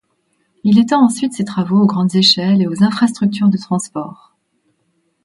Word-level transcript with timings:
Il 0.63 0.79
étend 0.79 1.03
ensuite 1.05 1.33
ses 1.33 1.45
travaux 1.45 1.79
aux 1.81 1.85
grandes 1.85 2.15
échelles 2.15 2.63
et 2.63 2.65
aux 2.65 2.81
infrastructures 2.81 3.49
de 3.51 3.57
transport. 3.59 4.33